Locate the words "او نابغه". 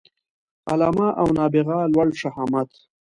1.21-1.77